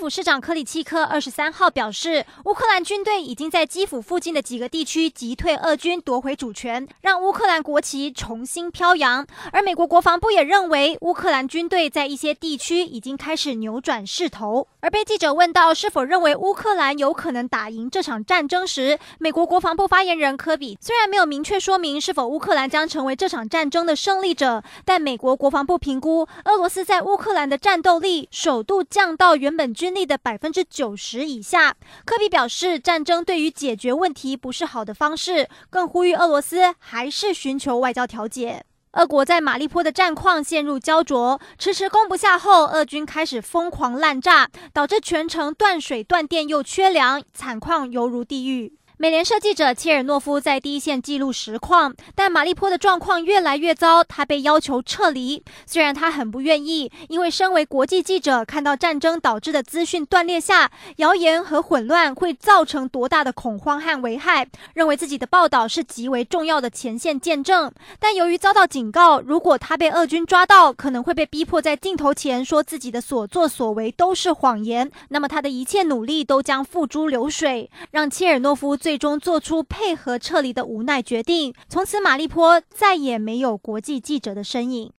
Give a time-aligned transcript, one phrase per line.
[0.00, 9.26] 副市长克里契科二十三号表示，乌克兰军队已经在基辅附近的几个地区击退俄军，夺回主权，让乌克兰国旗重新飘扬。
[9.52, 14.66] 而美国国防部也认为，乌克兰军队在一些地区已经开始扭转势头。
[14.80, 31.76] 而被记者问到是否认为乌克兰有可能打赢这场战争时，美国国防部发言人科比虽然没有明确说明是否乌克兰将成为这场战争的胜利者，但美国国防部评估，俄罗斯在乌克兰的战斗力首度降到原本军力的百分之九十以下。
[32.04, 38.64] 科比表示，战争对于解决问题不是好的方式，更呼吁俄罗斯还是寻求外交调解。
[38.94, 48.72] 俄国在马利坡的战况陷入焦灼，迟迟攻不下后，俄军开始疯狂滥炸，导致全城断水断电又缺粮，惨况犹如地狱。
[49.00, 55.42] 美联社记者切尔诺夫在第一线记录实况，但马利坡的状况越来越糟，他被要求撤离。
[55.64, 67.72] 虽然他很不愿意，因为身为国际记者，看到战争导致的资讯断裂下，谣言和混乱会造成多大的恐慌和危害，认为自己的报道是极为重要的前线见证。
[67.98, 78.89] 但由于遭到警告，如果他被俄军抓到，可能会被逼迫在镜头前说自己的所作所为都是谎言，那么他的一切努力都将付诸流水，让切尔诺夫最。
[78.90, 84.88] 最终做出配合撤离的无奈决定，从此马利坡再也没有国际记者的身影。